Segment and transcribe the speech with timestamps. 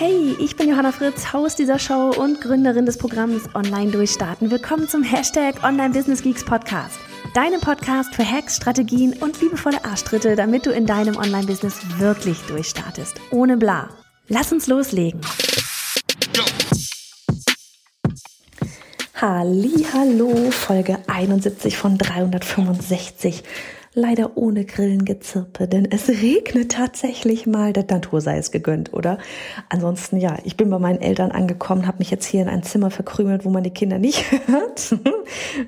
[0.00, 4.48] Hey, ich bin Johanna Fritz, Haus dieser Show und Gründerin des Programms Online Durchstarten.
[4.48, 7.00] Willkommen zum Hashtag Online Business Geeks Podcast.
[7.34, 13.16] Deinem Podcast für Hacks, Strategien und liebevolle Arschtritte, damit du in deinem Online-Business wirklich durchstartest.
[13.32, 13.88] Ohne bla.
[14.28, 15.20] Lass uns loslegen.
[19.20, 23.42] Hallo, Folge 71 von 365
[23.98, 27.72] leider ohne Grillengezirpe, denn es regnet tatsächlich mal.
[27.72, 29.18] Der Natur sei es gegönnt, oder?
[29.68, 32.90] Ansonsten, ja, ich bin bei meinen Eltern angekommen, habe mich jetzt hier in ein Zimmer
[32.90, 34.96] verkrümelt, wo man die Kinder nicht hört,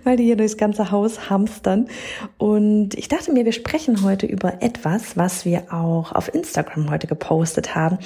[0.04, 1.88] weil die hier durchs ganze Haus hamstern.
[2.38, 7.08] Und ich dachte mir, wir sprechen heute über etwas, was wir auch auf Instagram heute
[7.08, 7.98] gepostet haben.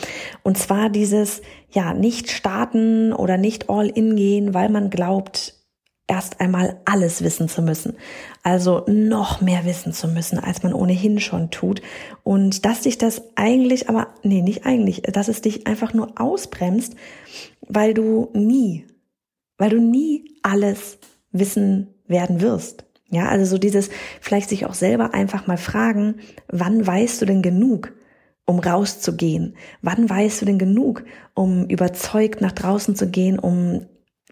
[0.42, 5.54] Und zwar dieses, ja, nicht starten oder nicht all in gehen, weil man glaubt,
[6.06, 7.94] erst einmal alles wissen zu müssen.
[8.42, 11.80] Also noch mehr wissen zu müssen, als man ohnehin schon tut.
[12.22, 16.94] Und dass dich das eigentlich, aber nee, nicht eigentlich, dass es dich einfach nur ausbremst,
[17.66, 18.86] weil du nie,
[19.56, 20.98] weil du nie alles
[21.32, 22.84] wissen werden wirst.
[23.10, 26.16] Ja, also so dieses, vielleicht sich auch selber einfach mal fragen,
[26.48, 27.92] wann weißt du denn genug?
[28.46, 29.56] um rauszugehen?
[29.80, 33.86] Wann weißt du denn genug, um überzeugt nach draußen zu gehen, um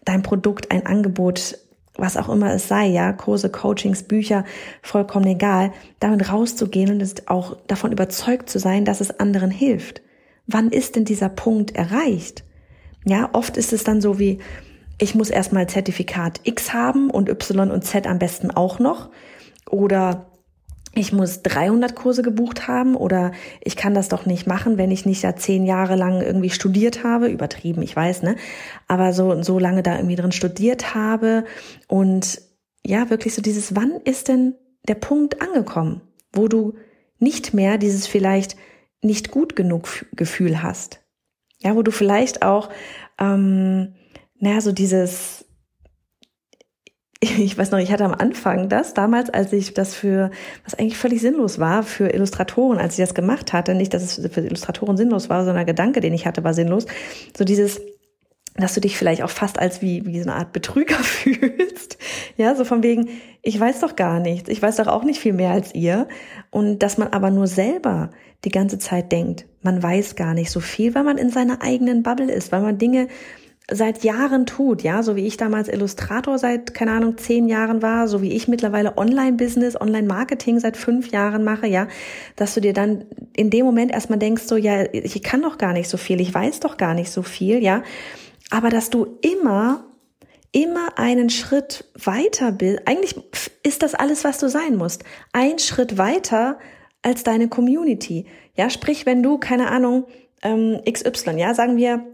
[0.05, 1.57] dein Produkt, ein Angebot
[1.95, 4.45] was auch immer es sei, ja, Kurse, Coachings, Bücher,
[4.81, 10.01] vollkommen egal, damit rauszugehen und auch davon überzeugt zu sein, dass es anderen hilft.
[10.47, 12.43] Wann ist denn dieser Punkt erreicht?
[13.05, 14.39] Ja, oft ist es dann so wie,
[14.97, 19.09] ich muss erstmal Zertifikat X haben und Y und Z am besten auch noch.
[19.69, 20.25] Oder
[20.95, 23.31] ich muss 300 Kurse gebucht haben oder
[23.61, 27.03] ich kann das doch nicht machen, wenn ich nicht da zehn Jahre lang irgendwie studiert
[27.03, 28.35] habe, übertrieben, ich weiß, ne?
[28.87, 31.45] Aber so, so lange da irgendwie drin studiert habe
[31.87, 32.41] und
[32.85, 34.55] ja, wirklich so dieses, wann ist denn
[34.87, 36.01] der Punkt angekommen,
[36.31, 36.75] wo du
[37.17, 38.55] nicht mehr dieses vielleicht
[39.01, 41.01] nicht gut genug Gefühl hast?
[41.59, 42.69] Ja, wo du vielleicht auch,
[43.19, 43.95] ähm,
[44.37, 45.45] naja, so dieses,
[47.39, 50.31] ich weiß noch, ich hatte am Anfang das, damals, als ich das für,
[50.63, 54.33] was eigentlich völlig sinnlos war, für Illustratoren, als ich das gemacht hatte, nicht, dass es
[54.33, 56.85] für Illustratoren sinnlos war, sondern der Gedanke, den ich hatte, war sinnlos.
[57.37, 57.79] So dieses,
[58.55, 61.97] dass du dich vielleicht auch fast als wie, wie so eine Art Betrüger fühlst.
[62.35, 63.09] Ja, so von wegen,
[63.41, 66.07] ich weiß doch gar nichts, ich weiß doch auch nicht viel mehr als ihr.
[66.51, 68.11] Und dass man aber nur selber
[68.43, 72.03] die ganze Zeit denkt, man weiß gar nicht so viel, weil man in seiner eigenen
[72.03, 73.07] Bubble ist, weil man Dinge
[73.71, 78.07] seit Jahren tut, ja, so wie ich damals Illustrator seit, keine Ahnung, zehn Jahren war,
[78.09, 81.87] so wie ich mittlerweile Online-Business, Online-Marketing seit fünf Jahren mache, ja,
[82.35, 85.71] dass du dir dann in dem Moment erstmal denkst, so, ja, ich kann doch gar
[85.71, 87.83] nicht so viel, ich weiß doch gar nicht so viel, ja,
[88.49, 89.85] aber dass du immer,
[90.51, 93.15] immer einen Schritt weiter bist, eigentlich
[93.63, 96.59] ist das alles, was du sein musst, ein Schritt weiter
[97.01, 98.25] als deine Community,
[98.55, 100.05] ja, sprich, wenn du, keine Ahnung,
[100.41, 102.05] ähm, XY, ja, sagen wir,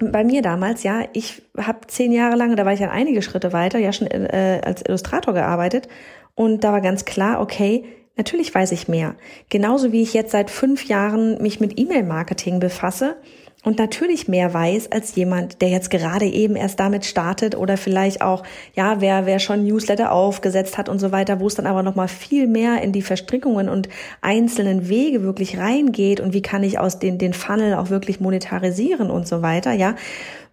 [0.00, 3.52] bei mir damals, ja, ich habe zehn Jahre lang, da war ich ja einige Schritte
[3.52, 5.88] weiter, ja schon äh, als Illustrator gearbeitet
[6.34, 7.84] und da war ganz klar, okay,
[8.16, 9.14] natürlich weiß ich mehr.
[9.50, 13.16] Genauso wie ich jetzt seit fünf Jahren mich mit E-Mail-Marketing befasse
[13.62, 18.22] und natürlich mehr weiß als jemand, der jetzt gerade eben erst damit startet oder vielleicht
[18.22, 18.42] auch,
[18.74, 22.08] ja, wer, wer schon Newsletter aufgesetzt hat und so weiter, wo es dann aber nochmal
[22.08, 23.90] viel mehr in die Verstrickungen und
[24.22, 29.10] einzelnen Wege wirklich reingeht und wie kann ich aus den, den Funnel auch wirklich monetarisieren
[29.10, 29.94] und so weiter, ja,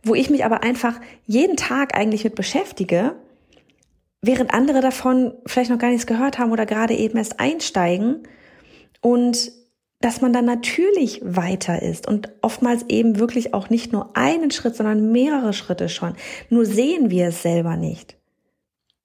[0.03, 3.15] wo ich mich aber einfach jeden Tag eigentlich mit beschäftige,
[4.21, 8.23] während andere davon vielleicht noch gar nichts gehört haben oder gerade eben erst einsteigen
[8.99, 9.51] und
[9.99, 14.75] dass man dann natürlich weiter ist und oftmals eben wirklich auch nicht nur einen Schritt,
[14.75, 16.13] sondern mehrere Schritte schon.
[16.49, 18.15] Nur sehen wir es selber nicht.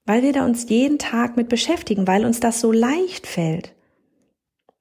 [0.04, 3.74] Weil wir da uns jeden Tag mit beschäftigen, weil uns das so leicht fällt.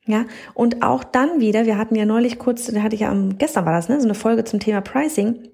[0.08, 0.26] Ja,
[0.56, 3.66] und auch dann wieder, wir hatten ja neulich kurz, da hatte ich ja am, gestern
[3.66, 5.48] war das, ne, so eine Folge zum Thema Pricing.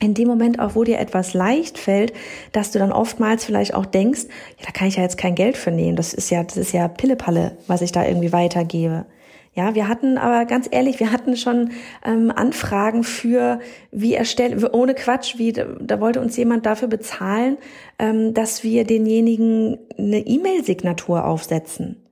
[0.00, 2.12] In dem Moment auch, wo dir etwas leicht fällt,
[2.50, 4.22] dass du dann oftmals vielleicht auch denkst,
[4.58, 5.96] ja, da kann ich ja jetzt kein Geld für nehmen.
[5.96, 9.06] Das ist ja, das ist ja Pillepalle, was ich da irgendwie weitergebe.
[9.54, 11.70] Ja, wir hatten aber ganz ehrlich, wir hatten schon
[12.04, 13.60] ähm, Anfragen für,
[13.92, 17.56] wie erstellen, ohne Quatsch, wie da wollte uns jemand dafür bezahlen,
[18.00, 22.02] ähm, dass wir denjenigen eine E-Mail-Signatur aufsetzen.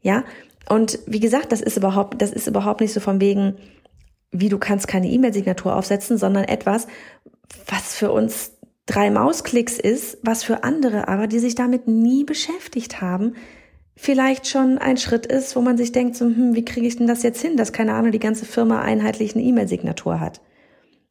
[0.00, 0.22] Ja,
[0.68, 3.56] und wie gesagt, das ist überhaupt, das ist überhaupt nicht so von wegen,
[4.30, 6.86] wie du kannst keine E-Mail-Signatur aufsetzen, sondern etwas,
[7.66, 8.52] was für uns
[8.86, 13.34] drei Mausklicks ist, was für andere aber, die sich damit nie beschäftigt haben,
[13.96, 17.06] vielleicht schon ein Schritt ist, wo man sich denkt, so, hm, wie kriege ich denn
[17.06, 20.40] das jetzt hin, dass keine Ahnung die ganze Firma einheitlich eine E-Mail-Signatur hat.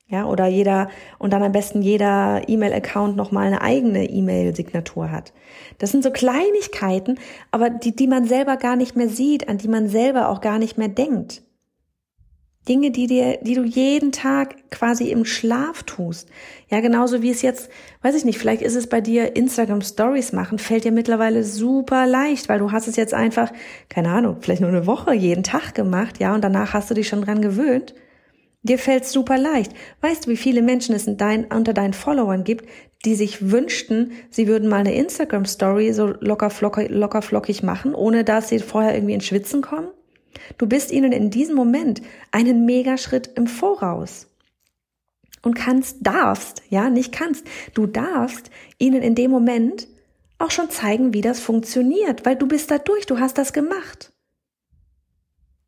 [0.08, 5.34] Ja, oder jeder, und dann am besten jeder E-Mail-Account nochmal eine eigene E-Mail-Signatur hat.
[5.80, 7.18] Das sind so Kleinigkeiten,
[7.50, 10.60] aber die, die man selber gar nicht mehr sieht, an die man selber auch gar
[10.60, 11.42] nicht mehr denkt.
[12.68, 16.30] Dinge, die dir, die du jeden Tag quasi im Schlaf tust.
[16.70, 17.70] Ja, genauso wie es jetzt,
[18.02, 22.08] weiß ich nicht, vielleicht ist es bei dir Instagram Stories machen, fällt dir mittlerweile super
[22.08, 23.52] leicht, weil du hast es jetzt einfach,
[23.90, 27.08] keine Ahnung, vielleicht nur eine Woche jeden Tag gemacht, ja, und danach hast du dich
[27.08, 27.94] schon dran gewöhnt.
[28.64, 29.74] Dir fällt's super leicht.
[30.02, 32.68] Weißt du, wie viele Menschen es in dein, unter deinen Followern gibt,
[33.06, 37.94] die sich wünschten, sie würden mal eine Instagram Story so locker, flockig, locker flockig machen,
[37.94, 39.90] ohne dass sie vorher irgendwie in Schwitzen kommen?
[40.58, 42.02] Du bist ihnen in diesem Moment
[42.32, 44.28] einen Megaschritt im Voraus.
[45.42, 47.46] Und kannst, darfst, ja, nicht kannst,
[47.76, 48.50] du darfst
[48.80, 49.88] ihnen in dem Moment
[50.40, 54.12] auch schon zeigen, wie das funktioniert, weil du bist da durch, du hast das gemacht.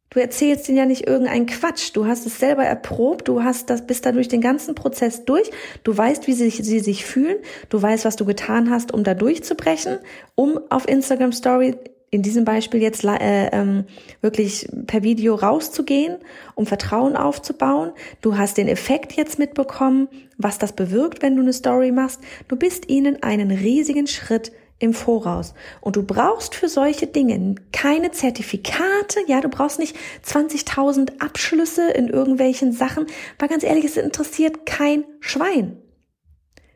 [0.09, 1.91] Du erzählst ihnen ja nicht irgendeinen Quatsch.
[1.93, 3.27] Du hast es selber erprobt.
[3.27, 5.51] Du hast das, bist da durch den ganzen Prozess durch.
[5.83, 7.37] Du weißt, wie sie, sie sich fühlen.
[7.69, 9.99] Du weißt, was du getan hast, um da durchzubrechen,
[10.35, 11.75] um auf Instagram Story
[12.09, 13.85] in diesem Beispiel jetzt äh, ähm,
[14.21, 16.17] wirklich per Video rauszugehen,
[16.55, 17.91] um Vertrauen aufzubauen.
[18.21, 20.07] Du hast den Effekt jetzt mitbekommen,
[20.37, 22.21] was das bewirkt, wenn du eine Story machst.
[22.47, 25.53] Du bist ihnen einen riesigen Schritt im Voraus.
[25.81, 32.07] Und du brauchst für solche Dinge keine Zertifikate, ja, du brauchst nicht 20.000 Abschlüsse in
[32.07, 33.07] irgendwelchen Sachen,
[33.39, 35.77] weil ganz ehrlich, es interessiert kein Schwein.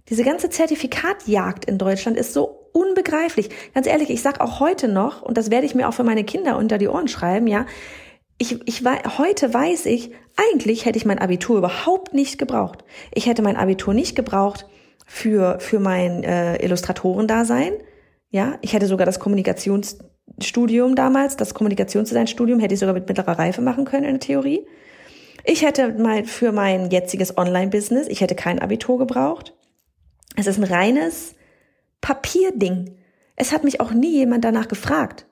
[0.09, 3.50] Diese ganze Zertifikatjagd in Deutschland ist so unbegreiflich.
[3.73, 6.23] Ganz ehrlich, ich sag auch heute noch, und das werde ich mir auch für meine
[6.23, 7.65] Kinder unter die Ohren schreiben, ja,
[8.38, 8.83] ich, ich
[9.19, 12.83] heute weiß ich, eigentlich hätte ich mein Abitur überhaupt nicht gebraucht.
[13.13, 14.65] Ich hätte mein Abitur nicht gebraucht
[15.06, 17.73] für, für mein äh, Illustratorendasein.
[18.31, 23.62] Ja, ich hätte sogar das Kommunikationsstudium damals, das Kommunikationsdesignstudium hätte ich sogar mit mittlerer Reife
[23.62, 24.65] machen können in der Theorie.
[25.44, 29.53] Ich hätte mal für mein jetziges Online-Business, ich hätte kein Abitur gebraucht.
[30.35, 31.35] Es ist ein reines
[32.01, 32.98] Papierding.
[33.36, 35.25] Es hat mich auch nie jemand danach gefragt.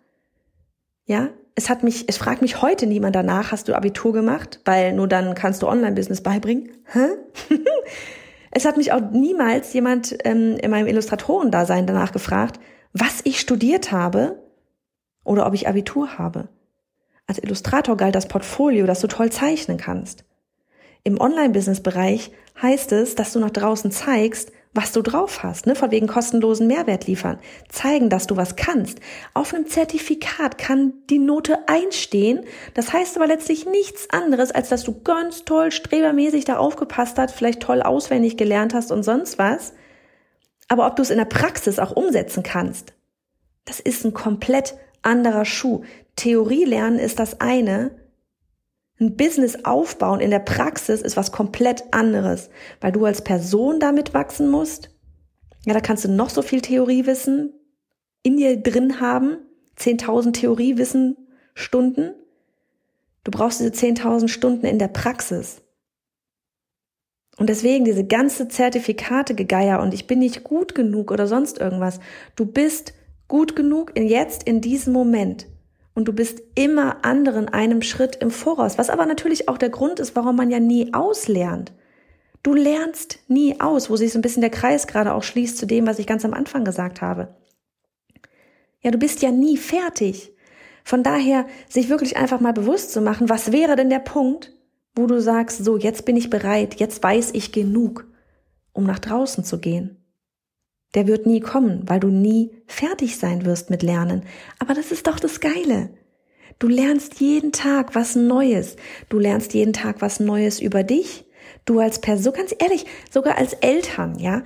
[1.05, 4.61] Ja, es hat mich, es fragt mich heute niemand danach, hast du Abitur gemacht?
[4.65, 6.71] Weil nur dann kannst du Online-Business beibringen.
[6.85, 7.07] Hä?
[8.51, 12.59] es hat mich auch niemals jemand ähm, in meinem Illustratorendasein danach gefragt,
[12.93, 14.41] was ich studiert habe
[15.23, 16.47] oder ob ich Abitur habe.
[17.27, 20.23] Als Illustrator galt das Portfolio, dass du toll zeichnen kannst.
[21.03, 22.31] Im Online-Business-Bereich
[22.61, 25.75] heißt es, dass du nach draußen zeigst, was du drauf hast, ne?
[25.75, 27.39] von wegen kostenlosen Mehrwert liefern,
[27.69, 28.99] zeigen, dass du was kannst.
[29.33, 32.45] Auf einem Zertifikat kann die Note einstehen.
[32.75, 37.33] Das heißt aber letztlich nichts anderes, als dass du ganz toll strebermäßig da aufgepasst hast,
[37.33, 39.73] vielleicht toll auswendig gelernt hast und sonst was.
[40.67, 42.93] Aber ob du es in der Praxis auch umsetzen kannst,
[43.65, 45.83] das ist ein komplett anderer Schuh.
[46.15, 47.91] Theorie lernen ist das eine,
[48.99, 52.49] ein Business aufbauen in der Praxis ist was komplett anderes,
[52.81, 54.89] weil du als Person damit wachsen musst.
[55.65, 57.53] Ja, da kannst du noch so viel Theoriewissen
[58.23, 59.37] in dir drin haben,
[59.77, 61.15] 10.000 Theoriewissen
[61.53, 62.13] Stunden.
[63.23, 65.61] Du brauchst diese 10.000 Stunden in der Praxis.
[67.37, 72.01] Und deswegen diese ganze Zertifikate gegeier und ich bin nicht gut genug oder sonst irgendwas.
[72.35, 72.93] Du bist
[73.29, 75.47] gut genug in jetzt, in diesem Moment
[75.93, 79.99] und du bist immer anderen einem Schritt im Voraus, was aber natürlich auch der Grund
[79.99, 81.73] ist, warum man ja nie auslernt.
[82.41, 85.65] Du lernst nie aus, wo sich so ein bisschen der Kreis gerade auch schließt zu
[85.65, 87.35] dem, was ich ganz am Anfang gesagt habe.
[88.81, 90.31] Ja, du bist ja nie fertig.
[90.85, 94.53] Von daher, sich wirklich einfach mal bewusst zu machen, was wäre denn der Punkt,
[94.95, 98.07] wo du sagst, so, jetzt bin ich bereit, jetzt weiß ich genug,
[98.71, 99.98] um nach draußen zu gehen
[100.95, 104.23] der wird nie kommen, weil du nie fertig sein wirst mit Lernen.
[104.59, 105.89] Aber das ist doch das Geile.
[106.57, 108.75] Du lernst jeden Tag was Neues.
[109.07, 111.25] Du lernst jeden Tag was Neues über dich.
[111.65, 114.43] Du als Person, ganz ehrlich, sogar als Eltern, ja,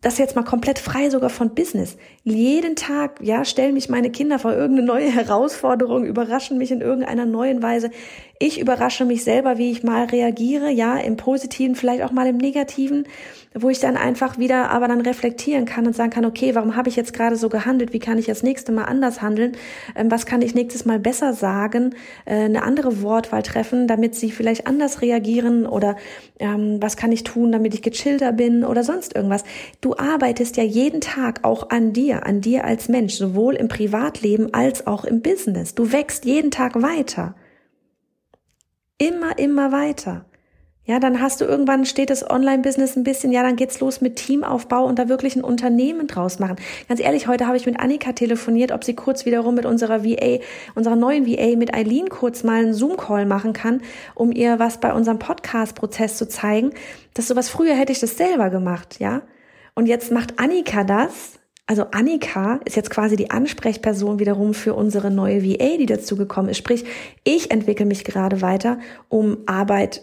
[0.00, 1.96] das jetzt mal komplett frei sogar von Business.
[2.22, 7.26] Jeden Tag, ja, stellen mich meine Kinder vor irgendeine neue Herausforderung, überraschen mich in irgendeiner
[7.26, 7.90] neuen Weise.
[8.38, 12.36] Ich überrasche mich selber, wie ich mal reagiere, ja, im Positiven, vielleicht auch mal im
[12.36, 13.08] Negativen,
[13.52, 16.88] wo ich dann einfach wieder aber dann reflektieren kann und sagen kann, okay, warum habe
[16.88, 17.92] ich jetzt gerade so gehandelt?
[17.92, 19.56] Wie kann ich das nächste Mal anders handeln?
[19.96, 21.96] Ähm, was kann ich nächstes Mal besser sagen?
[22.24, 25.96] Äh, eine andere Wortwahl treffen, damit sie vielleicht anders reagieren oder
[26.38, 29.42] ähm, was kann ich tun, damit ich gechillter bin oder sonst irgendwas.
[29.80, 34.52] Du arbeitest ja jeden Tag auch an dir, an dir als Mensch, sowohl im Privatleben
[34.52, 35.74] als auch im Business.
[35.74, 37.34] Du wächst jeden Tag weiter.
[38.98, 40.26] Immer, immer weiter.
[40.88, 44.16] Ja, dann hast du irgendwann steht das Online-Business ein bisschen, ja, dann geht's los mit
[44.16, 46.56] Teamaufbau und da wirklich ein Unternehmen draus machen.
[46.88, 50.38] Ganz ehrlich, heute habe ich mit Annika telefoniert, ob sie kurz wiederum mit unserer VA,
[50.74, 53.82] unserer neuen VA, mit Eileen kurz mal einen Zoom-Call machen kann,
[54.14, 56.70] um ihr was bei unserem Podcast-Prozess zu zeigen.
[57.12, 59.20] Das sowas früher hätte ich das selber gemacht, ja.
[59.78, 61.38] Und jetzt macht Annika das.
[61.66, 66.48] Also Annika ist jetzt quasi die Ansprechperson wiederum für unsere neue VA, die dazu gekommen
[66.48, 66.56] ist.
[66.56, 66.84] Sprich,
[67.22, 70.02] ich entwickle mich gerade weiter, um Arbeit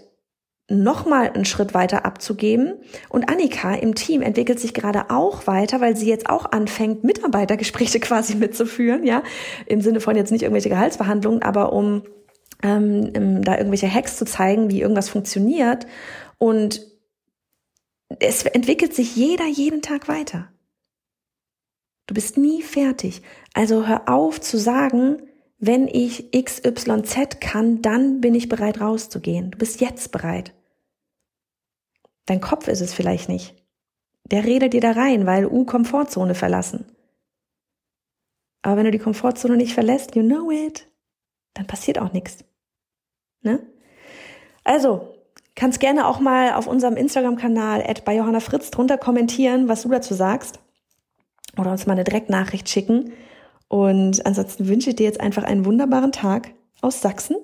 [0.70, 2.76] nochmal einen Schritt weiter abzugeben.
[3.10, 8.00] Und Annika im Team entwickelt sich gerade auch weiter, weil sie jetzt auch anfängt, Mitarbeitergespräche
[8.00, 9.24] quasi mitzuführen, ja,
[9.66, 12.04] im Sinne von jetzt nicht irgendwelche Gehaltsverhandlungen, aber um
[12.64, 15.86] ähm, da irgendwelche Hacks zu zeigen, wie irgendwas funktioniert.
[16.38, 16.95] Und
[18.20, 20.52] es entwickelt sich jeder jeden Tag weiter.
[22.08, 23.22] Du bist nie fertig.
[23.54, 25.24] Also hör auf zu sagen,
[25.58, 29.52] wenn ich XYZ kann, dann bin ich bereit rauszugehen.
[29.52, 30.54] Du bist jetzt bereit.
[32.26, 33.56] Dein Kopf ist es vielleicht nicht.
[34.26, 36.86] Der redet dir da rein, weil U Komfortzone verlassen.
[38.62, 40.88] Aber wenn du die Komfortzone nicht verlässt, you know it,
[41.54, 42.44] dann passiert auch nichts.
[43.42, 43.66] Ne?
[44.64, 45.15] Also,
[45.56, 50.14] kannst gerne auch mal auf unserem Instagram-Kanal bei Johanna Fritz drunter kommentieren, was du dazu
[50.14, 50.60] sagst.
[51.58, 53.14] Oder uns mal eine Direktnachricht schicken.
[53.68, 57.38] Und ansonsten wünsche ich dir jetzt einfach einen wunderbaren Tag aus Sachsen.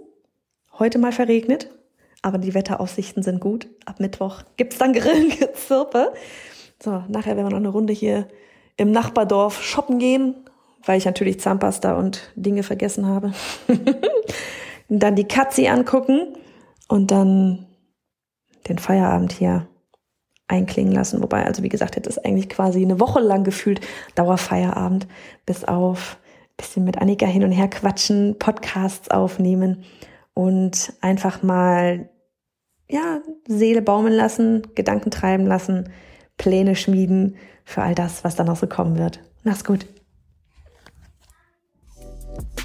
[0.77, 1.69] Heute mal verregnet,
[2.21, 3.67] aber die Wetteraussichten sind gut.
[3.85, 6.13] Ab Mittwoch gibt's dann Grillengezirpe.
[6.83, 8.27] So, nachher werden wir noch eine Runde hier
[8.75, 10.33] im Nachbardorf shoppen gehen,
[10.83, 13.33] weil ich natürlich Zahnpasta und Dinge vergessen habe.
[13.67, 13.83] und
[15.03, 16.35] dann die Katzi angucken
[16.87, 17.67] und dann
[18.67, 19.67] den Feierabend hier
[20.47, 21.21] einklingen lassen.
[21.21, 23.81] Wobei, also wie gesagt, jetzt ist eigentlich quasi eine Woche lang gefühlt
[24.15, 25.07] Dauerfeierabend,
[25.45, 26.17] bis auf
[26.57, 29.83] bisschen mit Annika hin und her quatschen, Podcasts aufnehmen
[30.33, 32.09] und einfach mal,
[32.89, 35.89] ja, Seele baumeln lassen, Gedanken treiben lassen,
[36.37, 39.21] Pläne schmieden für all das, was dann noch so kommen wird.
[39.43, 39.85] Mach's gut.